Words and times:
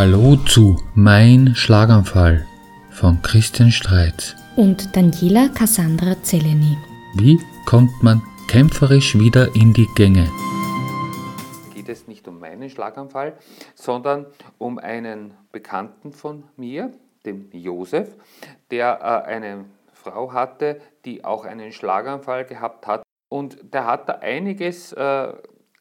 Hallo 0.00 0.36
zu 0.36 0.78
Mein 0.94 1.54
Schlaganfall 1.54 2.46
von 2.90 3.20
Christian 3.20 3.70
Streitz. 3.70 4.34
und 4.56 4.96
Daniela 4.96 5.48
Cassandra 5.48 6.16
Zeleny. 6.22 6.78
Wie 7.16 7.38
kommt 7.66 7.90
man 8.02 8.22
kämpferisch 8.48 9.18
wieder 9.18 9.54
in 9.54 9.74
die 9.74 9.86
Gänge? 9.96 10.26
geht 11.74 11.90
es 11.90 12.08
nicht 12.08 12.26
um 12.28 12.40
meinen 12.40 12.70
Schlaganfall, 12.70 13.34
sondern 13.74 14.24
um 14.56 14.78
einen 14.78 15.34
Bekannten 15.52 16.12
von 16.14 16.44
mir, 16.56 16.92
dem 17.26 17.50
Josef, 17.52 18.16
der 18.70 19.00
äh, 19.02 19.30
eine 19.30 19.66
Frau 19.92 20.32
hatte, 20.32 20.80
die 21.04 21.26
auch 21.26 21.44
einen 21.44 21.72
Schlaganfall 21.72 22.46
gehabt 22.46 22.86
hat. 22.86 23.02
Und 23.28 23.58
der 23.74 23.84
hat 23.84 24.08
da 24.08 24.14
einiges 24.14 24.94
äh, 24.94 25.34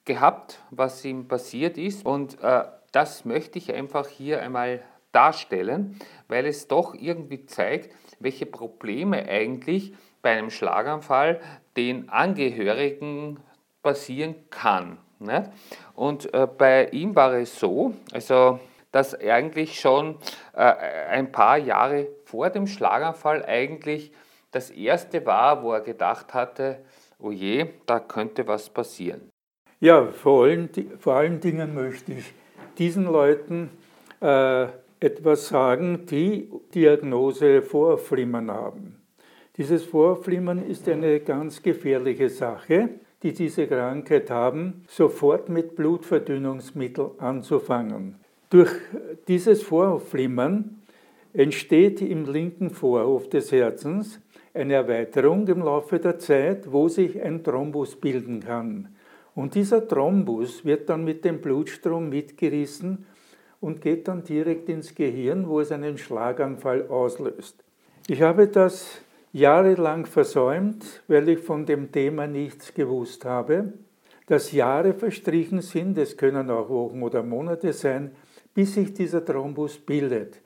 gehabt, 0.03 0.59
was 0.71 1.05
ihm 1.05 1.29
passiert 1.29 1.77
ist. 1.77 2.05
Und 2.05 2.37
äh, 2.43 2.63
das 2.91 3.25
möchte 3.25 3.57
ich 3.57 3.73
einfach 3.73 4.07
hier 4.07 4.41
einmal 4.41 4.81
darstellen, 5.11 5.99
weil 6.27 6.45
es 6.45 6.67
doch 6.67 6.93
irgendwie 6.93 7.45
zeigt, 7.45 7.95
welche 8.19 8.45
Probleme 8.45 9.27
eigentlich 9.27 9.93
bei 10.21 10.31
einem 10.31 10.49
Schlaganfall 10.49 11.39
den 11.77 12.09
Angehörigen 12.09 13.39
passieren 13.81 14.35
kann. 14.49 14.97
Nicht? 15.19 15.49
Und 15.95 16.33
äh, 16.33 16.47
bei 16.47 16.87
ihm 16.89 17.15
war 17.15 17.33
es 17.33 17.59
so, 17.59 17.93
also 18.11 18.59
dass 18.91 19.13
eigentlich 19.19 19.79
schon 19.79 20.17
äh, 20.53 20.61
ein 20.61 21.31
paar 21.31 21.57
Jahre 21.57 22.07
vor 22.25 22.49
dem 22.49 22.67
Schlaganfall 22.67 23.45
eigentlich 23.45 24.11
das 24.51 24.71
erste 24.71 25.25
war, 25.25 25.61
wo 25.61 25.73
er 25.73 25.81
gedacht 25.81 26.33
hatte, 26.33 26.83
oh 27.19 27.31
je, 27.31 27.67
da 27.85 27.99
könnte 27.99 28.47
was 28.47 28.69
passieren. 28.69 29.29
Ja, 29.79 30.07
vor 30.07 30.45
allen, 30.45 30.69
vor 30.99 31.13
allen 31.15 31.39
Dingen 31.39 31.73
möchte 31.73 32.13
ich 32.13 32.33
diesen 32.79 33.05
Leuten 33.05 33.69
äh, 34.21 34.67
etwas 34.99 35.49
sagen, 35.49 36.05
die 36.09 36.49
Diagnose 36.73 37.61
Vorflimmern 37.61 38.49
haben. 38.49 38.95
Dieses 39.57 39.83
Vorflimmern 39.83 40.65
ist 40.65 40.87
eine 40.87 41.19
ganz 41.19 41.61
gefährliche 41.61 42.29
Sache, 42.29 42.89
die 43.21 43.33
diese 43.33 43.67
Krankheit 43.67 44.29
haben, 44.29 44.83
sofort 44.87 45.49
mit 45.49 45.75
Blutverdünnungsmittel 45.75 47.11
anzufangen. 47.17 48.15
Durch 48.49 48.71
dieses 49.27 49.61
Vorflimmern 49.61 50.81
entsteht 51.33 52.01
im 52.01 52.25
linken 52.25 52.69
Vorhof 52.69 53.29
des 53.29 53.51
Herzens 53.51 54.21
eine 54.53 54.75
Erweiterung 54.75 55.47
im 55.47 55.59
Laufe 55.59 55.99
der 55.99 56.17
Zeit, 56.19 56.71
wo 56.71 56.87
sich 56.87 57.21
ein 57.21 57.43
Thrombus 57.43 57.95
bilden 57.97 58.39
kann. 58.39 58.87
Und 59.39 59.55
dieser 59.55 59.87
Thrombus 59.87 60.65
wird 60.65 60.89
dann 60.89 61.05
mit 61.05 61.23
dem 61.23 61.39
Blutstrom 61.39 62.09
mitgerissen 62.09 63.05
und 63.61 63.79
geht 63.79 64.09
dann 64.09 64.21
direkt 64.25 64.67
ins 64.67 64.93
Gehirn, 64.93 65.47
wo 65.47 65.61
es 65.61 65.71
einen 65.71 65.97
Schlaganfall 65.97 66.89
auslöst. 66.89 67.63
Ich 68.09 68.21
habe 68.21 68.49
das 68.49 68.99
jahrelang 69.31 70.05
versäumt, 70.07 70.83
weil 71.07 71.29
ich 71.29 71.39
von 71.39 71.65
dem 71.65 71.89
Thema 71.89 72.27
nichts 72.27 72.73
gewusst 72.73 73.23
habe. 73.23 73.71
Dass 74.27 74.51
Jahre 74.51 74.93
verstrichen 74.93 75.61
sind, 75.61 75.97
es 75.97 76.17
können 76.17 76.49
auch 76.49 76.67
Wochen 76.67 77.01
oder 77.01 77.23
Monate 77.23 77.71
sein, 77.71 78.11
bis 78.53 78.73
sich 78.73 78.93
dieser 78.93 79.23
Thrombus 79.23 79.77
bildet. 79.77 80.41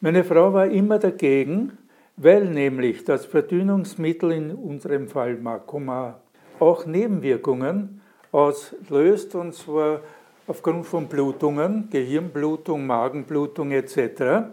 Meine 0.00 0.24
Frau 0.24 0.52
war 0.52 0.66
immer 0.66 0.98
dagegen, 0.98 1.78
weil 2.18 2.44
nämlich 2.44 3.02
das 3.02 3.24
Verdünnungsmittel 3.24 4.32
in 4.32 4.50
unserem 4.50 5.08
Fall 5.08 5.36
Makoma 5.36 6.20
auch 6.60 6.84
Nebenwirkungen 6.84 8.02
auslöst, 8.32 9.34
und 9.34 9.54
zwar 9.54 10.00
aufgrund 10.46 10.86
von 10.86 11.08
Blutungen, 11.08 11.88
Gehirnblutung, 11.90 12.86
Magenblutung 12.86 13.72
etc. 13.72 14.48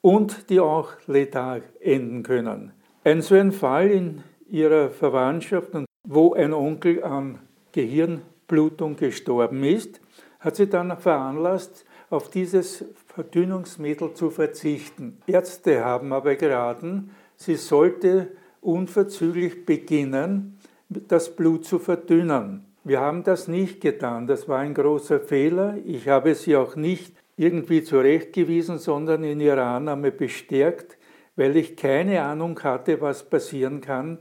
und 0.00 0.50
die 0.50 0.60
auch 0.60 0.90
letal 1.06 1.62
enden 1.80 2.22
können. 2.22 2.72
Ein 3.04 3.22
so 3.22 3.34
ein 3.34 3.52
Fall 3.52 3.90
in 3.90 4.22
ihrer 4.48 4.90
Verwandtschaft, 4.90 5.70
wo 6.06 6.34
ein 6.34 6.52
Onkel 6.52 7.02
an 7.02 7.38
Gehirnblutung 7.72 8.96
gestorben 8.96 9.64
ist, 9.64 10.00
hat 10.40 10.56
sie 10.56 10.68
dann 10.68 10.96
veranlasst, 10.98 11.84
auf 12.10 12.30
dieses 12.30 12.84
Verdünnungsmittel 13.08 14.14
zu 14.14 14.30
verzichten. 14.30 15.18
Ärzte 15.26 15.84
haben 15.84 16.12
aber 16.12 16.36
geraten, 16.36 17.10
sie 17.36 17.56
sollte 17.56 18.28
unverzüglich 18.60 19.64
beginnen, 19.64 20.58
das 20.88 21.34
Blut 21.34 21.64
zu 21.64 21.78
verdünnen. 21.78 22.64
Wir 22.84 23.00
haben 23.00 23.22
das 23.22 23.48
nicht 23.48 23.80
getan. 23.80 24.26
Das 24.26 24.46
war 24.46 24.58
ein 24.58 24.74
großer 24.74 25.18
Fehler. 25.18 25.78
Ich 25.86 26.08
habe 26.08 26.34
sie 26.34 26.54
auch 26.54 26.76
nicht 26.76 27.16
irgendwie 27.36 27.82
zurechtgewiesen, 27.82 28.78
sondern 28.78 29.24
in 29.24 29.40
ihrer 29.40 29.64
Annahme 29.64 30.12
bestärkt, 30.12 30.98
weil 31.34 31.56
ich 31.56 31.76
keine 31.76 32.22
Ahnung 32.22 32.62
hatte, 32.62 33.00
was 33.00 33.28
passieren 33.28 33.80
kann, 33.80 34.18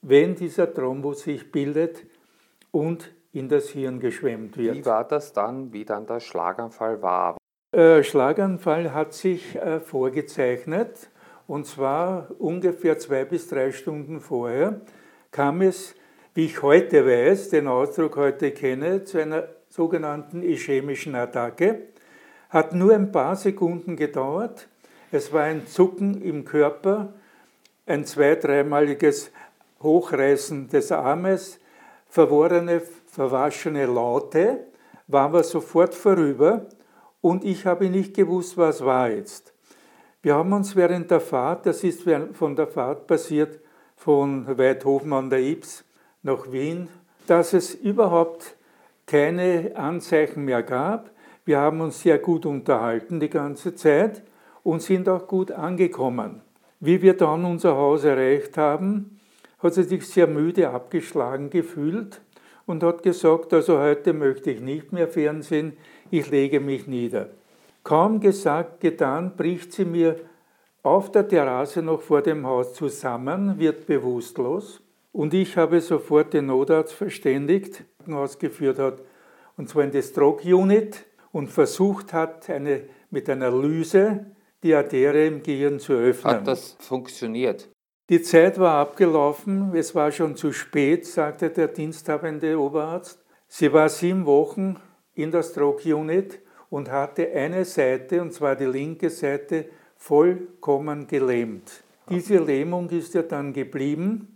wenn 0.00 0.36
dieser 0.36 0.72
Thrombus 0.72 1.22
sich 1.22 1.50
bildet 1.50 2.04
und 2.70 3.12
in 3.32 3.48
das 3.48 3.70
Hirn 3.70 3.98
geschwemmt 3.98 4.56
wird. 4.56 4.76
Wie 4.76 4.86
war 4.86 5.06
das 5.06 5.32
dann, 5.32 5.72
wie 5.72 5.84
dann 5.84 6.06
der 6.06 6.20
Schlaganfall 6.20 7.02
war? 7.02 7.36
Äh, 7.72 8.04
Schlaganfall 8.04 8.94
hat 8.94 9.12
sich 9.12 9.56
äh, 9.56 9.80
vorgezeichnet 9.80 11.10
und 11.48 11.66
zwar 11.66 12.28
ungefähr 12.38 12.96
zwei 12.98 13.24
bis 13.24 13.48
drei 13.48 13.72
Stunden 13.72 14.20
vorher 14.20 14.80
kam 15.32 15.60
es 15.62 15.96
wie 16.34 16.46
ich 16.46 16.62
heute 16.62 17.06
weiß, 17.06 17.50
den 17.50 17.68
Ausdruck 17.68 18.16
heute 18.16 18.50
kenne, 18.50 19.04
zu 19.04 19.18
einer 19.18 19.48
sogenannten 19.68 20.42
ischämischen 20.42 21.14
Attacke. 21.14 21.82
Hat 22.50 22.74
nur 22.74 22.92
ein 22.92 23.12
paar 23.12 23.36
Sekunden 23.36 23.96
gedauert. 23.96 24.68
Es 25.12 25.32
war 25.32 25.42
ein 25.42 25.68
Zucken 25.68 26.20
im 26.22 26.44
Körper, 26.44 27.14
ein 27.86 28.04
zwei-, 28.04 28.34
dreimaliges 28.34 29.30
Hochreißen 29.80 30.68
des 30.68 30.90
Armes, 30.90 31.60
verworrene, 32.08 32.82
verwaschene 33.06 33.86
Laute, 33.86 34.66
war 35.06 35.26
aber 35.26 35.44
sofort 35.44 35.94
vorüber 35.94 36.66
und 37.20 37.44
ich 37.44 37.64
habe 37.64 37.88
nicht 37.88 38.14
gewusst, 38.14 38.58
was 38.58 38.84
war 38.84 39.08
jetzt. 39.08 39.52
Wir 40.22 40.34
haben 40.34 40.52
uns 40.52 40.74
während 40.74 41.10
der 41.12 41.20
Fahrt, 41.20 41.66
das 41.66 41.84
ist 41.84 42.02
von 42.32 42.56
der 42.56 42.66
Fahrt 42.66 43.06
passiert, 43.06 43.60
von 43.94 44.58
Weidhofen 44.58 45.12
an 45.12 45.30
der 45.30 45.40
Ips 45.40 45.84
nach 46.24 46.50
Wien, 46.50 46.88
dass 47.26 47.52
es 47.52 47.74
überhaupt 47.74 48.56
keine 49.06 49.72
Anzeichen 49.76 50.44
mehr 50.44 50.62
gab. 50.62 51.10
Wir 51.44 51.58
haben 51.58 51.82
uns 51.82 52.00
sehr 52.00 52.18
gut 52.18 52.46
unterhalten 52.46 53.20
die 53.20 53.28
ganze 53.28 53.74
Zeit 53.74 54.22
und 54.62 54.82
sind 54.82 55.08
auch 55.08 55.28
gut 55.28 55.52
angekommen. 55.52 56.40
Wie 56.80 57.02
wir 57.02 57.14
dann 57.14 57.44
unser 57.44 57.76
Haus 57.76 58.04
erreicht 58.04 58.56
haben, 58.56 59.20
hat 59.58 59.74
sie 59.74 59.82
sich 59.82 60.08
sehr 60.08 60.26
müde 60.26 60.70
abgeschlagen 60.70 61.50
gefühlt 61.50 62.22
und 62.66 62.82
hat 62.82 63.02
gesagt, 63.02 63.52
also 63.52 63.78
heute 63.78 64.14
möchte 64.14 64.50
ich 64.50 64.60
nicht 64.60 64.92
mehr 64.92 65.08
Fernsehen, 65.08 65.76
ich 66.10 66.30
lege 66.30 66.60
mich 66.60 66.86
nieder. 66.86 67.28
Kaum 67.82 68.20
gesagt, 68.20 68.80
getan, 68.80 69.36
bricht 69.36 69.74
sie 69.74 69.84
mir 69.84 70.16
auf 70.82 71.12
der 71.12 71.28
Terrasse 71.28 71.82
noch 71.82 72.00
vor 72.00 72.22
dem 72.22 72.46
Haus 72.46 72.72
zusammen, 72.72 73.58
wird 73.58 73.86
bewusstlos 73.86 74.83
und 75.14 75.32
ich 75.32 75.56
habe 75.56 75.80
sofort 75.80 76.34
den 76.34 76.46
Notarzt 76.46 76.92
verständigt, 76.92 77.84
ausgeführt 78.10 78.80
hat, 78.80 79.00
und 79.56 79.68
zwar 79.68 79.84
in 79.84 79.92
die 79.92 80.02
Stroke 80.02 80.44
Unit 80.54 81.06
und 81.30 81.46
versucht 81.46 82.12
hat, 82.12 82.50
eine, 82.50 82.82
mit 83.10 83.30
einer 83.30 83.52
Lyse 83.52 84.26
die 84.64 84.74
Arterie 84.74 85.28
im 85.28 85.40
Gehirn 85.40 85.78
zu 85.78 85.92
öffnen. 85.92 86.34
Hat 86.34 86.48
das 86.48 86.76
funktioniert? 86.80 87.70
Die 88.08 88.22
Zeit 88.22 88.58
war 88.58 88.74
abgelaufen, 88.80 89.72
es 89.76 89.94
war 89.94 90.10
schon 90.10 90.34
zu 90.34 90.52
spät, 90.52 91.06
sagte 91.06 91.50
der 91.50 91.68
diensthabende 91.68 92.58
Oberarzt. 92.58 93.24
Sie 93.46 93.72
war 93.72 93.88
sieben 93.88 94.26
Wochen 94.26 94.80
in 95.14 95.30
der 95.30 95.44
Stroke 95.44 95.94
Unit 95.94 96.40
und 96.70 96.90
hatte 96.90 97.30
eine 97.30 97.64
Seite, 97.64 98.20
und 98.20 98.32
zwar 98.32 98.56
die 98.56 98.64
linke 98.64 99.10
Seite, 99.10 99.66
vollkommen 99.96 101.06
gelähmt. 101.06 101.84
Diese 102.10 102.38
Lähmung 102.38 102.90
ist 102.90 103.14
ja 103.14 103.22
dann 103.22 103.52
geblieben 103.52 104.33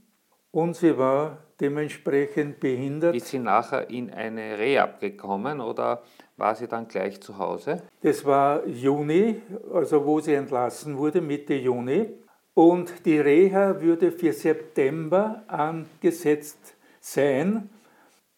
und 0.51 0.77
sie 0.77 0.97
war 0.97 1.39
dementsprechend 1.61 2.61
behindert. 2.61 3.15
Ist 3.15 3.29
sie 3.29 3.39
nachher 3.39 3.91
in 3.91 4.11
eine 4.13 4.59
Rehab 4.59 5.01
gekommen 5.01 5.61
oder 5.61 6.03
war 6.37 6.55
sie 6.55 6.69
dann 6.69 6.89
gleich 6.89 7.21
zu 7.21 7.39
Hause? 7.39 7.83
Das 8.03 8.25
war 8.25 8.67
Juni, 8.67 9.41
also 9.73 10.05
wo 10.05 10.21
sie 10.21 10.35
entlassen 10.35 10.97
wurde, 10.97 11.21
Mitte 11.21 11.55
Juni. 11.55 12.07
Und 12.55 13.05
die 13.05 13.19
Reha 13.19 13.81
würde 13.81 14.11
für 14.11 14.33
September 14.33 15.43
angesetzt 15.47 16.77
sein. 17.01 17.69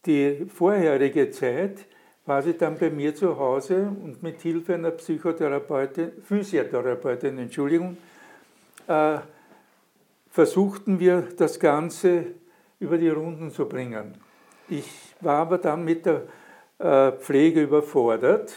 Die 0.05 0.47
vorherige 0.47 1.31
Zeit 1.31 1.87
war 2.27 2.43
sie 2.43 2.55
dann 2.55 2.77
bei 2.79 2.91
mir 2.91 3.15
zu 3.15 3.39
Hause 3.39 3.89
und 4.03 4.23
mit 4.23 4.41
Hilfe 4.41 4.75
einer 4.75 4.91
Psychotherapeutin, 4.91 6.13
Physiotherapeutin, 6.23 7.39
Entschuldigung, 7.39 7.97
äh, 8.87 9.19
versuchten 10.31 10.99
wir 11.01 11.23
das 11.37 11.59
Ganze 11.59 12.27
über 12.79 12.97
die 12.97 13.09
Runden 13.09 13.51
zu 13.51 13.69
bringen. 13.69 14.15
Ich 14.69 14.89
war 15.21 15.39
aber 15.39 15.59
dann 15.59 15.85
mit 15.85 16.07
der 16.07 16.23
äh, 16.79 17.13
Pflege 17.13 17.63
überfordert 17.63 18.55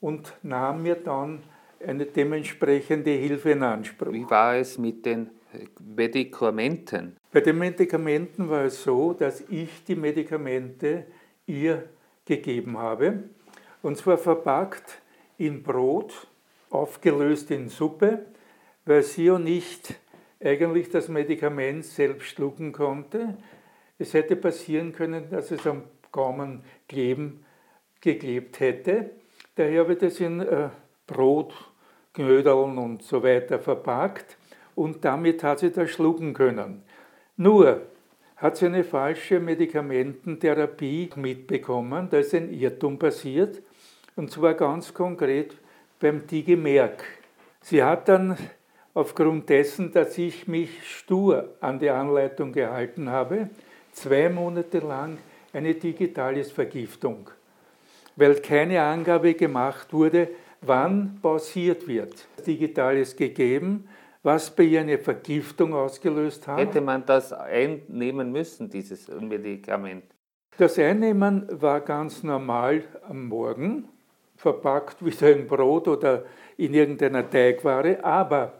und 0.00 0.32
nahm 0.42 0.82
mir 0.82 0.94
dann 0.94 1.42
eine 1.84 2.06
dementsprechende 2.06 3.10
Hilfe 3.10 3.50
in 3.50 3.62
Anspruch. 3.62 4.12
Wie 4.12 4.30
war 4.30 4.56
es 4.56 4.78
mit 4.78 5.04
den 5.04 5.30
Medikamenten? 5.80 7.16
Bei 7.32 7.40
den 7.40 7.58
Medikamenten 7.58 8.48
war 8.48 8.64
es 8.64 8.82
so, 8.82 9.12
dass 9.12 9.42
ich 9.48 9.84
die 9.84 9.96
Medikamente 9.96 11.06
ihr 11.46 11.88
gegeben 12.24 12.78
habe. 12.78 13.24
Und 13.82 13.98
zwar 13.98 14.16
verpackt 14.16 15.02
in 15.38 15.62
Brot, 15.62 16.28
aufgelöst 16.70 17.50
in 17.50 17.68
Suppe, 17.68 18.26
weil 18.84 19.02
sie 19.02 19.24
ja 19.24 19.38
nicht 19.38 19.94
eigentlich 20.44 20.90
das 20.90 21.08
Medikament 21.08 21.84
selbst 21.84 22.28
schlucken 22.28 22.72
konnte. 22.72 23.36
Es 23.98 24.14
hätte 24.14 24.36
passieren 24.36 24.92
können, 24.92 25.30
dass 25.30 25.50
es 25.50 25.66
am 25.66 25.84
Gaumen 26.10 26.62
kleben, 26.88 27.44
geklebt 28.00 28.60
hätte. 28.60 29.10
Daher 29.54 29.88
wird 29.88 30.02
es 30.02 30.20
in 30.20 30.40
äh, 30.40 30.68
Brot, 31.06 31.54
Knödeln 32.12 32.78
und 32.78 33.02
so 33.02 33.22
weiter 33.22 33.58
verpackt 33.58 34.36
und 34.74 35.04
damit 35.04 35.42
hat 35.42 35.60
sie 35.60 35.70
das 35.70 35.90
schlucken 35.90 36.34
können. 36.34 36.82
Nur 37.36 37.82
hat 38.36 38.56
sie 38.56 38.66
eine 38.66 38.84
falsche 38.84 39.40
Medikamententherapie 39.40 41.10
mitbekommen, 41.16 42.08
da 42.10 42.18
ist 42.18 42.34
ein 42.34 42.52
Irrtum 42.52 42.98
passiert 42.98 43.62
und 44.16 44.30
zwar 44.30 44.54
ganz 44.54 44.92
konkret 44.92 45.56
beim 46.00 46.26
Digemerk. 46.26 47.04
Sie 47.60 47.82
hat 47.82 48.08
dann 48.08 48.36
aufgrund 48.94 49.48
dessen, 49.48 49.92
dass 49.92 50.18
ich 50.18 50.46
mich 50.46 50.70
stur 50.88 51.54
an 51.60 51.78
die 51.78 51.90
Anleitung 51.90 52.52
gehalten 52.52 53.08
habe, 53.10 53.48
zwei 53.92 54.28
Monate 54.28 54.78
lang 54.80 55.18
eine 55.52 55.74
Digitalis-Vergiftung, 55.74 57.30
weil 58.16 58.36
keine 58.36 58.82
Angabe 58.82 59.34
gemacht 59.34 59.92
wurde, 59.92 60.28
wann 60.60 61.18
pausiert 61.20 61.86
wird. 61.86 62.26
Digitalis 62.46 63.16
gegeben, 63.16 63.88
was 64.22 64.54
bei 64.54 64.64
ihr 64.64 64.80
eine 64.80 64.98
Vergiftung 64.98 65.74
ausgelöst 65.74 66.46
hat. 66.46 66.58
Hätte 66.58 66.80
man 66.80 67.04
das 67.04 67.32
einnehmen 67.32 68.30
müssen, 68.30 68.70
dieses 68.70 69.08
Medikament? 69.08 70.04
Das 70.58 70.78
Einnehmen 70.78 71.48
war 71.60 71.80
ganz 71.80 72.22
normal 72.22 72.84
am 73.08 73.26
Morgen, 73.26 73.88
verpackt 74.36 75.04
wieder 75.04 75.32
in 75.32 75.46
Brot 75.46 75.88
oder 75.88 76.24
in 76.56 76.74
irgendeiner 76.74 77.28
Teigware, 77.28 78.04
aber 78.04 78.52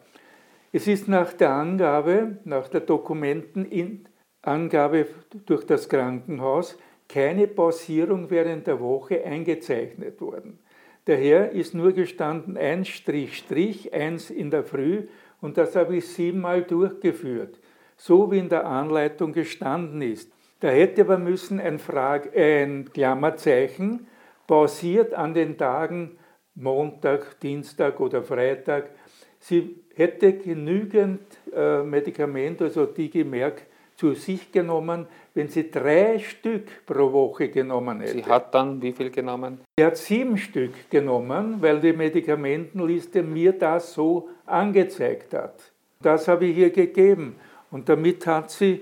es 0.73 0.87
ist 0.87 1.07
nach 1.07 1.35
der 1.35 1.51
Angabe, 1.51 2.39
nach 2.45 2.69
der 2.69 2.81
Dokumentenangabe 2.81 5.07
durch 5.45 5.67
das 5.67 5.87
Krankenhaus 5.89 6.79
keine 7.09 7.47
Pausierung 7.47 8.31
während 8.31 8.67
der 8.67 8.81
Woche 8.81 9.23
eingezeichnet 9.23 10.19
worden. 10.21 10.59
Daher 11.05 11.53
ist 11.53 11.75
nur 11.75 11.93
gestanden 11.93 12.57
ein 12.57 12.87
Strich, 12.87 13.37
Strich, 13.37 13.93
eins 13.93 14.31
in 14.31 14.51
der 14.51 14.65
Früh 14.65 15.09
und 15.41 15.59
das 15.59 15.77
habe 15.77 15.97
ich 15.97 16.09
siebenmal 16.09 16.63
durchgeführt, 16.63 17.61
so 17.97 18.31
wie 18.31 18.39
in 18.39 18.49
der 18.49 18.67
Anleitung 18.67 19.33
gestanden 19.33 20.01
ist. 20.01 20.33
Da 20.61 20.69
hätte 20.69 21.03
aber 21.03 21.19
müssen 21.19 21.61
ein, 21.61 21.81
Frage, 21.81 22.31
ein 22.35 22.89
Klammerzeichen 22.93 24.07
pausiert 24.47 25.13
an 25.13 25.35
den 25.35 25.59
Tagen 25.59 26.17
Montag, 26.55 27.41
Dienstag 27.41 28.01
oder 28.01 28.23
Freitag. 28.23 28.91
Sie 29.41 29.82
hätte 29.97 30.33
genügend 30.35 31.21
äh, 31.55 31.83
Medikament, 31.83 32.63
also 32.63 32.87
Digimerk, 32.87 33.63
zu 33.97 34.15
sich 34.15 34.51
genommen, 34.51 35.07
wenn 35.35 35.49
sie 35.49 35.71
drei 35.71 36.19
Stück 36.19 36.85
pro 36.87 37.13
Woche 37.13 37.49
genommen 37.49 38.01
hätte. 38.01 38.15
Sie 38.15 38.25
hat 38.25 38.55
dann 38.55 38.81
wie 38.83 38.93
viel 38.93 39.11
genommen? 39.11 39.61
Sie 39.79 39.85
hat 39.85 39.97
sieben 39.97 40.37
Stück 40.39 40.91
genommen, 40.91 41.59
weil 41.61 41.81
die 41.81 41.93
Medikamentenliste 41.93 43.23
mir 43.23 43.53
das 43.53 43.93
so 43.95 44.29
angezeigt 44.47 45.35
hat. 45.35 45.73
Das 46.01 46.27
habe 46.27 46.47
ich 46.47 46.57
ihr 46.57 46.71
gegeben. 46.71 47.37
Und 47.71 47.89
damit 47.89 48.27
hat 48.27 48.51
sie 48.51 48.81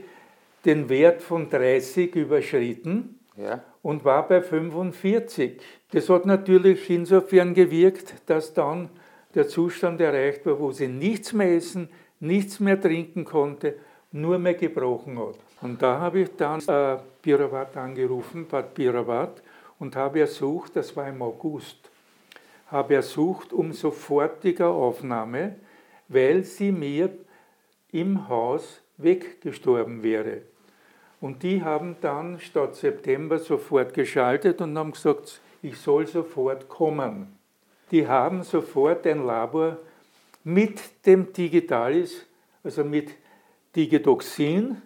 den 0.65 0.89
Wert 0.89 1.23
von 1.23 1.49
30 1.49 2.15
überschritten 2.17 3.21
ja. 3.37 3.63
und 3.83 4.05
war 4.05 4.27
bei 4.27 4.43
45. 4.43 5.61
Das 5.93 6.09
hat 6.09 6.27
natürlich 6.27 6.89
insofern 6.91 7.55
gewirkt, 7.55 8.15
dass 8.27 8.55
dann 8.55 8.91
der 9.35 9.49
Zustand 9.49 10.01
erreicht 10.01 10.45
war, 10.47 10.59
wo 10.59 10.73
sie 10.73 10.89
nichts 10.89 11.33
mehr 11.33 11.55
essen, 11.55 11.89
nichts 12.21 12.61
mehr 12.61 12.81
trinken 12.81 13.25
konnte, 13.25 13.77
nur 14.13 14.39
mehr 14.39 14.55
gebrochen 14.55 15.19
hat. 15.19 15.37
Und 15.63 15.81
da 15.83 15.99
habe 16.01 16.21
ich 16.21 16.37
dann 16.37 16.61
äh, 16.67 16.99
Piravat 17.23 17.77
angerufen, 17.77 18.47
Bad 18.47 18.75
Piravat, 18.75 19.43
und 19.79 19.97
habe 19.97 20.21
ersucht, 20.21 20.77
das 20.77 20.95
war 20.97 21.09
im 21.09 21.23
August, 21.23 21.91
habe 22.69 22.95
ersucht 22.95 23.53
um 23.53 23.73
sofortige 23.73 24.67
Aufnahme, 24.67 25.57
weil 26.09 26.45
sie 26.45 26.73
mir 26.73 27.11
im 27.93 28.29
Haus 28.29 28.81
weggestorben 28.99 30.03
wäre. 30.03 30.43
Und 31.21 31.43
die 31.43 31.63
haben 31.63 31.97
dann 32.01 32.41
statt 32.41 32.77
September 32.77 33.39
sofort 33.39 33.95
geschaltet 33.95 34.61
und 34.61 34.77
haben 34.77 34.93
gesagt, 34.93 35.41
ich 35.63 35.77
soll 35.77 36.07
sofort 36.07 36.69
kommen. 36.69 37.40
Die 37.91 38.07
haben 38.07 38.43
sofort 38.43 39.07
ein 39.07 39.27
Labor 39.27 39.79
mit 40.45 40.81
dem 41.07 41.33
Digitalis, 41.33 42.27
also 42.63 42.85
mit 42.85 43.11
Digitoxin, 43.75 44.81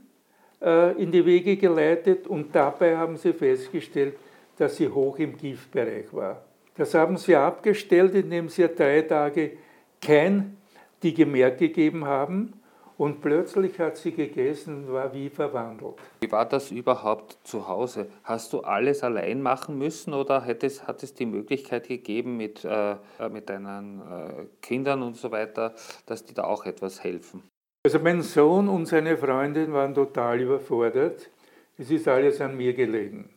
äh, 0.63 1.01
in 1.01 1.13
die 1.13 1.25
Wege 1.25 1.57
geleitet 1.57 2.27
und 2.27 2.55
dabei 2.55 2.97
haben 2.97 3.17
sie 3.17 3.33
festgestellt, 3.33 4.15
dass 4.57 4.77
sie 4.77 4.89
hoch 4.89 5.19
im 5.19 5.37
Giftbereich 5.37 6.13
war. 6.13 6.43
Das 6.77 6.95
haben 6.95 7.17
sie 7.17 7.37
abgestellt, 7.37 8.15
indem 8.15 8.49
sie 8.49 8.69
drei 8.69 9.03
Tage 9.03 9.53
kein 10.01 10.57
Digemerk 11.03 11.59
gegeben 11.59 12.05
haben 12.05 12.53
und 12.97 13.21
plötzlich 13.21 13.79
hat 13.79 13.97
sie 13.97 14.13
gegessen 14.13 14.85
und 14.85 14.93
war 14.93 15.13
wie 15.13 15.29
verwandelt. 15.29 15.95
Wie 16.21 16.31
war 16.31 16.47
das 16.47 16.71
überhaupt 16.71 17.39
zu 17.45 17.67
Hause? 17.67 18.07
Hast 18.23 18.53
du 18.53 18.61
alles 18.61 19.03
allein 19.03 19.43
machen 19.43 19.79
müssen 19.79 20.15
oder 20.15 20.45
hat 20.45 20.63
es, 20.63 20.87
hat 20.87 21.03
es 21.03 21.15
die 21.15 21.27
Möglichkeit 21.27 21.89
gegeben 21.89 22.37
mit, 22.37 22.65
äh, 22.65 22.97
mit 23.31 23.49
deinen 23.51 24.01
äh, 24.01 24.47
Kindern 24.63 25.03
und 25.03 25.17
so 25.17 25.31
weiter, 25.33 25.75
dass 26.07 26.25
die 26.25 26.35
da 26.35 26.45
auch 26.45 26.67
etwas 26.67 27.03
helfen? 27.03 27.43
Also 27.85 27.99
mein 27.99 28.23
Sohn 28.23 28.69
und 28.69 28.87
seine 28.87 29.17
Freundin 29.19 29.73
waren 29.73 29.95
total 29.95 30.41
überfordert. 30.41 31.29
Es 31.77 31.91
ist 31.91 32.09
alles 32.09 32.41
an 32.41 32.57
mir 32.57 32.73
gelegen. 32.73 33.29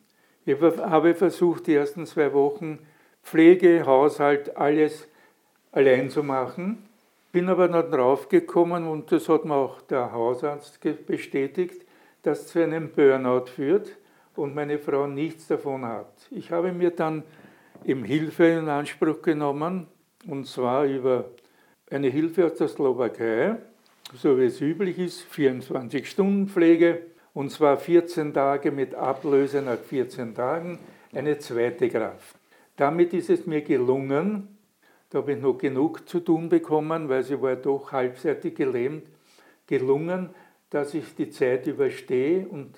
Ich 0.46 0.62
habe 0.62 1.14
versucht, 1.16 1.68
die 1.68 1.74
ersten 1.74 2.06
zwei 2.06 2.32
Wochen 2.34 2.80
Pflege, 3.24 3.86
Haushalt, 3.86 4.56
alles 4.56 5.10
allein 5.74 6.10
zu 6.10 6.24
machen. 6.24 6.87
Bin 7.32 7.50
aber 7.50 7.68
dann 7.68 7.92
draufgekommen 7.92 8.88
und 8.88 9.12
das 9.12 9.30
hat 9.30 9.46
mir 9.46 9.56
auch 9.56 9.82
der 9.82 10.12
Hausarzt 10.12 10.80
bestätigt, 11.06 11.86
dass 12.24 12.42
es 12.42 12.48
zu 12.48 12.64
einem 12.64 12.90
Burnout 12.90 13.48
führt 13.48 13.98
und 14.36 14.56
meine 14.56 14.80
Frau 14.80 15.08
nichts 15.08 15.48
davon 15.48 15.86
hat. 15.86 16.28
Ich 16.32 16.52
habe 16.52 16.72
mir 16.72 16.92
dann 16.92 17.24
im 17.84 18.04
Hilfe 18.04 18.46
in 18.46 18.70
Anspruch 18.70 19.22
genommen 19.22 19.88
und 20.28 20.48
zwar 20.48 20.86
über 20.86 21.26
eine 21.90 22.08
Hilfe 22.08 22.46
aus 22.46 22.56
der 22.56 22.68
Slowakei 22.68 23.58
so 24.14 24.38
wie 24.40 24.46
es 24.46 24.62
üblich 24.62 24.98
ist, 25.00 25.26
24-Stunden-Pflege 25.34 27.02
und 27.34 27.52
zwar 27.52 27.78
14 27.78 28.34
Tage 28.34 28.72
mit 28.72 28.96
Ablöse 28.96 29.62
nach 29.62 29.80
14 29.80 30.34
Tagen, 30.34 30.80
eine 31.14 31.38
zweite 31.40 31.90
Kraft. 31.90 32.36
Damit 32.76 33.14
ist 33.14 33.30
es 33.30 33.46
mir 33.46 33.62
gelungen, 33.62 34.57
da 35.10 35.20
habe 35.20 35.34
ich 35.34 35.42
noch 35.42 35.58
genug 35.58 36.08
zu 36.08 36.20
tun 36.20 36.50
bekommen, 36.50 37.08
weil 37.10 37.24
sie 37.24 37.42
war 37.42 37.56
doch 37.56 37.92
halbseitig 37.92 38.56
gelähmt, 38.56 39.08
gelungen, 39.66 40.30
dass 40.70 40.94
ich 40.94 41.16
die 41.16 41.30
Zeit 41.30 41.68
überstehe 41.68 42.48
und 42.48 42.76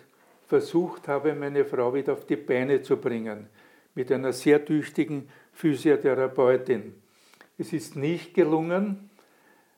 versucht 0.47 1.07
habe, 1.07 1.33
meine 1.33 1.65
Frau 1.65 1.93
wieder 1.93 2.13
auf 2.13 2.25
die 2.25 2.35
Beine 2.35 2.81
zu 2.81 2.97
bringen, 2.97 3.47
mit 3.95 4.11
einer 4.11 4.33
sehr 4.33 4.63
tüchtigen 4.63 5.29
Physiotherapeutin. 5.53 6.93
Es 7.57 7.73
ist 7.73 7.95
nicht 7.95 8.33
gelungen, 8.33 9.09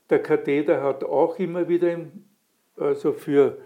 der 0.09 0.21
Katheter 0.21 0.83
hat 0.83 1.03
auch 1.03 1.39
immer 1.39 1.67
wieder 1.67 1.97
also 2.77 3.13
für 3.13 3.57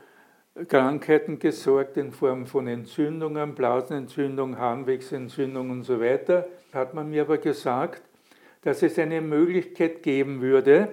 Krankheiten 0.67 1.39
gesorgt 1.39 1.97
in 1.97 2.11
Form 2.11 2.45
von 2.45 2.67
Entzündungen, 2.67 3.55
Blasenentzündung, 3.55 4.57
Harnwegsentzündung 4.57 5.69
und 5.69 5.83
so 5.83 5.99
weiter. 5.99 6.47
Hat 6.71 6.93
man 6.93 7.09
mir 7.09 7.23
aber 7.23 7.39
gesagt, 7.39 8.01
dass 8.65 8.81
es 8.81 8.97
eine 8.97 9.21
Möglichkeit 9.21 10.01
geben 10.01 10.41
würde, 10.41 10.89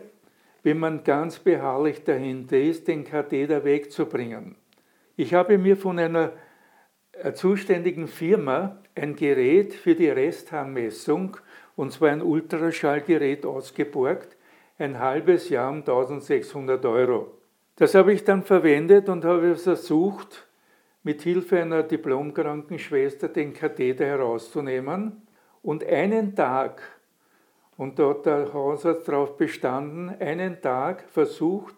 wenn 0.62 0.78
man 0.78 1.04
ganz 1.04 1.38
beharrlich 1.38 2.04
dahinter 2.04 2.58
ist, 2.58 2.86
den 2.86 3.02
Katheter 3.02 3.64
wegzubringen. 3.64 4.56
Ich 5.16 5.32
habe 5.32 5.56
mir 5.56 5.78
von 5.78 5.98
einer 5.98 6.32
äh, 7.12 7.32
zuständigen 7.32 8.08
Firma 8.08 8.76
ein 8.94 9.16
Gerät 9.16 9.72
für 9.72 9.94
die 9.94 10.10
Restharnmessung, 10.10 11.38
und 11.74 11.92
zwar 11.92 12.10
ein 12.10 12.20
Ultraschallgerät, 12.20 13.46
ausgeborgt, 13.46 14.36
ein 14.78 14.98
halbes 14.98 15.48
Jahr 15.48 15.70
um 15.70 15.78
1600 15.78 16.84
Euro. 16.84 17.38
Das 17.76 17.94
habe 17.94 18.12
ich 18.12 18.22
dann 18.22 18.42
verwendet 18.42 19.08
und 19.08 19.24
habe 19.24 19.56
versucht, 19.56 20.46
mit 21.02 21.22
Hilfe 21.22 21.62
einer 21.62 21.82
Diplomkrankenschwester 21.82 23.28
den 23.28 23.54
Katheter 23.54 24.04
herauszunehmen. 24.04 25.22
Und 25.62 25.84
einen 25.84 26.36
Tag 26.36 26.82
Und 27.76 27.98
da 27.98 28.10
hat 28.10 28.26
der 28.26 28.52
Hausarzt 28.52 29.08
darauf 29.08 29.36
bestanden, 29.36 30.10
einen 30.20 30.60
Tag 30.60 31.04
versucht, 31.10 31.74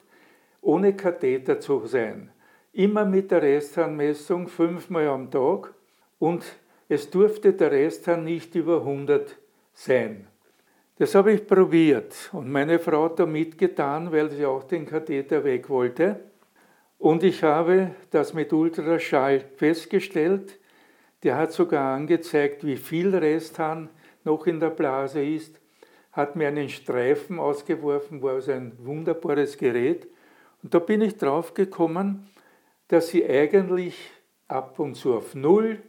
ohne 0.61 0.95
Katheter 0.95 1.61
zu 1.61 1.87
sein. 1.87 2.31
Immer 2.73 3.05
mit 3.05 3.31
der 3.31 3.43
Restharnmessung 3.43 4.49
fünfmal 4.49 5.09
am 5.09 5.31
Tag 5.31 5.73
und 6.19 6.45
es 6.89 7.11
durfte 7.11 7.53
der 7.53 7.71
Resthahn 7.71 8.25
nicht 8.25 8.55
über 8.55 8.79
100 8.79 9.37
sein. 9.73 10.27
Das 10.97 11.15
habe 11.15 11.33
ich 11.33 11.47
probiert 11.47 12.31
und 12.33 12.51
meine 12.51 12.79
Frau 12.79 13.05
hat 13.05 13.19
da 13.19 13.27
mitgetan, 13.27 14.13
weil 14.13 14.31
sie 14.31 14.47
auch 14.47 14.65
den 14.65 14.87
Katheter 14.87 15.43
weg 15.45 15.69
wollte. 15.69 16.21
Und 16.99 17.23
ich 17.23 17.43
habe 17.43 17.91
das 18.11 18.33
mit 18.33 18.53
Ultraschall 18.53 19.41
festgestellt. 19.57 20.59
Der 21.23 21.37
hat 21.37 21.53
sogar 21.53 21.95
angezeigt, 21.95 22.65
wie 22.65 22.77
viel 22.77 23.15
Resthahn 23.15 23.89
noch 24.25 24.47
in 24.47 24.61
der 24.61 24.71
Blase 24.71 25.25
ist, 25.25 25.61
hat 26.15 26.37
mir 26.37 26.49
einen 26.49 26.69
Streifen 26.69 27.41
ausgeworfen, 27.41 28.23
war 28.23 28.35
also 28.35 28.53
ein 28.53 28.73
wunderbares 28.79 29.59
Gerät. 29.59 30.07
Und 30.63 30.73
da 30.73 30.79
bin 30.79 31.03
ich 31.03 31.19
drauf 31.19 31.55
gekommen, 31.55 32.31
dass 32.89 33.09
sie 33.09 33.29
eigentlich 33.29 33.97
ab 34.47 34.79
und 34.79 34.95
zu 34.95 35.15
auf 35.15 35.35
Null, 35.35 35.83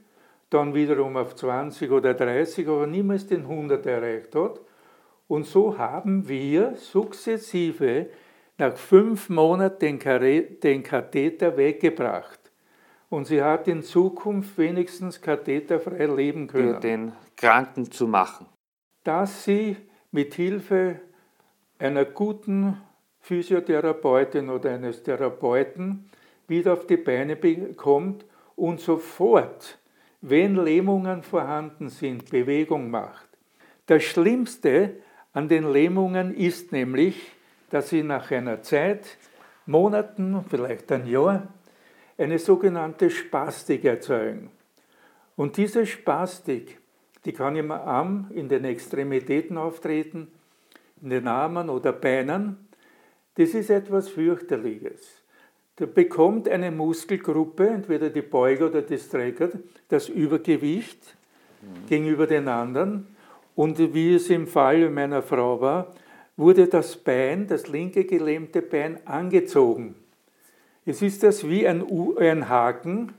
dann 0.49 0.73
wiederum 0.73 1.15
auf 1.17 1.35
20 1.35 1.91
oder 1.91 2.13
30, 2.13 2.67
aber 2.67 2.87
niemals 2.87 3.27
den 3.27 3.41
100 3.41 3.85
erreicht 3.85 4.35
hat. 4.35 4.59
Und 5.27 5.45
so 5.45 5.77
haben 5.77 6.27
wir 6.27 6.75
sukzessive 6.75 8.07
nach 8.57 8.77
fünf 8.77 9.29
Monaten 9.29 9.99
den 9.99 10.83
Katheter 10.83 11.57
weggebracht. 11.57 12.39
Und 13.09 13.25
sie 13.27 13.43
hat 13.43 13.67
in 13.67 13.83
Zukunft 13.83 14.57
wenigstens 14.57 15.21
katheterfrei 15.21 16.05
leben 16.05 16.47
können. 16.47 16.75
Für 16.75 16.79
den 16.79 17.11
Kranken 17.35 17.91
zu 17.91 18.07
machen. 18.07 18.47
Dass 19.03 19.43
sie 19.43 19.77
mit 20.15 20.35
Hilfe 20.35 21.01
einer 21.77 22.05
guten 22.05 22.81
Physiotherapeutin 23.19 24.49
oder 24.49 24.73
eines 24.73 25.03
Therapeuten 25.03 26.09
wieder 26.47 26.71
auf 26.71 26.87
die 26.87 26.95
Beine 26.95 27.35
bekommt 27.35 28.23
und 28.55 28.79
sofort, 28.79 29.77
wenn 30.21 30.55
Lähmungen 30.55 31.21
vorhanden 31.21 31.89
sind, 31.89 32.29
Bewegung 32.29 32.89
macht. 32.89 33.27
Das 33.87 34.03
Schlimmste 34.03 34.95
an 35.33 35.49
den 35.49 35.69
Lähmungen 35.69 36.33
ist 36.33 36.71
nämlich, 36.71 37.33
dass 37.69 37.89
sie 37.89 38.01
nach 38.01 38.31
einer 38.31 38.61
Zeit, 38.61 39.17
Monaten, 39.65 40.45
vielleicht 40.49 40.93
ein 40.93 41.07
Jahr, 41.07 41.49
eine 42.17 42.39
sogenannte 42.39 43.09
Spastik 43.09 43.83
erzeugen. 43.83 44.49
Und 45.35 45.57
diese 45.57 45.85
Spastik, 45.85 46.79
die 47.25 47.33
kann 47.33 47.55
im 47.55 47.71
Arm, 47.71 48.27
in 48.33 48.47
den 48.47 48.65
Extremitäten 48.65 49.57
auftreten, 49.57 50.27
in 51.01 51.09
den 51.09 51.27
Armen 51.27 51.69
oder 51.69 51.91
Beinen. 51.91 52.57
Das 53.35 53.53
ist 53.53 53.69
etwas 53.69 54.09
fürchterliches. 54.09 55.23
Da 55.77 55.85
bekommt 55.85 56.47
eine 56.47 56.71
Muskelgruppe, 56.71 57.67
entweder 57.67 58.09
die 58.09 58.21
Beuger 58.21 58.67
oder 58.67 58.81
die 58.81 58.97
Strecker, 58.97 59.49
das 59.89 60.07
Übergewicht 60.07 61.15
mhm. 61.61 61.87
gegenüber 61.89 62.27
den 62.27 62.47
anderen. 62.47 63.07
Und 63.55 63.93
wie 63.93 64.15
es 64.15 64.29
im 64.29 64.47
Fall 64.47 64.89
meiner 64.89 65.21
Frau 65.21 65.59
war, 65.59 65.93
wurde 66.37 66.67
das 66.67 66.95
Bein, 66.95 67.47
das 67.47 67.67
linke 67.67 68.05
gelähmte 68.05 68.61
Bein, 68.61 69.05
angezogen. 69.05 69.95
Es 70.85 71.01
ist 71.01 71.23
das 71.23 71.49
wie 71.49 71.67
ein, 71.67 71.81
U 71.81 72.15
ein 72.17 72.47
Haken 72.47 73.13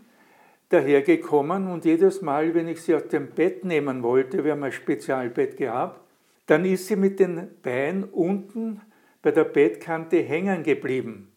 dahergekommen 0.68 1.68
und 1.68 1.85
jedes 1.85 2.23
Mal, 2.23 2.54
wenn 2.54 2.68
ich 2.68 2.82
sie 2.82 2.94
aus 2.94 3.08
dem 3.08 3.28
Bett 3.28 3.64
nehmen 3.64 4.02
wollte, 4.02 4.44
wir 4.44 4.52
haben 4.52 4.64
ein 4.64 4.73
Spezialbett 4.73 5.56
gehabt, 5.56 6.00
dann 6.46 6.64
ist 6.64 6.87
sie 6.87 6.96
mit 6.96 7.20
den 7.20 7.49
Beinen 7.62 8.04
unten 8.04 8.80
bei 9.23 9.30
der 9.30 9.44
Bettkante 9.44 10.18
hängen 10.18 10.62
geblieben. 10.62 11.32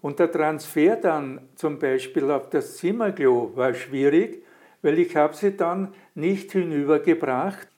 Und 0.00 0.18
der 0.18 0.30
Transfer 0.30 0.96
dann 0.96 1.48
zum 1.54 1.78
Beispiel 1.78 2.30
auf 2.30 2.50
das 2.50 2.76
Zimmerklo 2.76 3.52
war 3.54 3.74
schwierig, 3.74 4.44
weil 4.82 4.98
ich 4.98 5.16
habe 5.16 5.34
sie 5.34 5.56
dann 5.56 5.92
nicht 6.14 6.52
hinübergebracht 6.52 7.68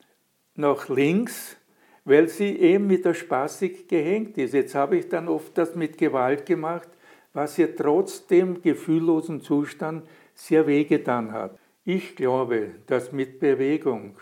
nach 0.54 0.88
links, 0.88 1.56
weil 2.04 2.28
sie 2.28 2.56
eben 2.58 2.86
mit 2.86 3.04
der 3.04 3.14
Spastik 3.14 3.88
gehängt 3.88 4.36
ist. 4.36 4.54
Jetzt 4.54 4.74
habe 4.74 4.98
ich 4.98 5.08
dann 5.08 5.28
oft 5.28 5.56
das 5.56 5.74
mit 5.74 5.96
Gewalt 5.96 6.44
gemacht, 6.46 6.88
was 7.32 7.58
ihr 7.58 7.74
trotz 7.74 8.26
dem 8.26 8.60
gefühllosen 8.60 9.40
Zustand 9.40 10.04
sehr 10.40 10.66
wehgetan 10.66 11.32
hat. 11.32 11.58
Ich 11.84 12.16
glaube, 12.16 12.70
dass 12.86 13.12
mit 13.12 13.40
Bewegung 13.40 14.16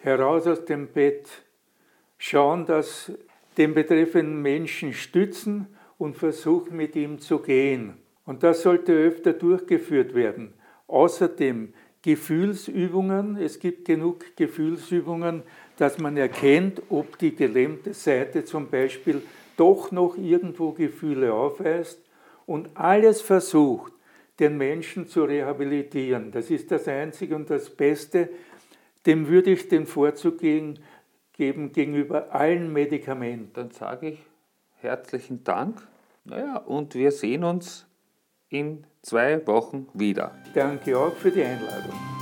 heraus 0.00 0.46
aus 0.46 0.64
dem 0.64 0.88
Bett 0.88 1.26
schauen, 2.18 2.66
dass 2.66 3.12
den 3.56 3.74
betreffenden 3.74 4.42
Menschen 4.42 4.92
stützen 4.92 5.66
und 5.98 6.16
versuchen 6.16 6.76
mit 6.76 6.94
ihm 6.94 7.20
zu 7.20 7.38
gehen. 7.38 7.94
Und 8.24 8.42
das 8.42 8.62
sollte 8.62 8.92
öfter 8.92 9.32
durchgeführt 9.32 10.14
werden. 10.14 10.52
Außerdem 10.88 11.72
Gefühlsübungen. 12.02 13.36
Es 13.36 13.58
gibt 13.58 13.84
genug 13.86 14.36
Gefühlsübungen, 14.36 15.42
dass 15.78 15.98
man 15.98 16.16
erkennt, 16.16 16.82
ob 16.90 17.18
die 17.18 17.34
gelähmte 17.34 17.94
Seite 17.94 18.44
zum 18.44 18.68
Beispiel 18.68 19.22
doch 19.56 19.90
noch 19.90 20.16
irgendwo 20.16 20.72
Gefühle 20.72 21.32
aufweist 21.32 22.00
und 22.46 22.68
alles 22.74 23.22
versucht, 23.22 23.92
den 24.40 24.56
Menschen 24.56 25.06
zu 25.06 25.24
rehabilitieren. 25.24 26.32
Das 26.32 26.50
ist 26.50 26.70
das 26.70 26.88
Einzige 26.88 27.36
und 27.36 27.50
das 27.50 27.70
Beste. 27.70 28.30
Dem 29.06 29.28
würde 29.28 29.50
ich 29.50 29.68
den 29.68 29.86
Vorzug 29.86 30.38
geben 30.38 30.78
gegenüber 31.36 32.34
allen 32.34 32.72
Medikamenten. 32.72 33.52
Dann 33.52 33.70
sage 33.70 34.10
ich 34.10 34.18
herzlichen 34.80 35.44
Dank. 35.44 35.86
Naja, 36.24 36.56
und 36.58 36.94
wir 36.94 37.10
sehen 37.10 37.44
uns 37.44 37.86
in 38.48 38.86
zwei 39.02 39.44
Wochen 39.46 39.88
wieder. 39.94 40.36
Danke 40.54 40.96
auch 40.98 41.14
für 41.14 41.30
die 41.30 41.42
Einladung. 41.42 42.21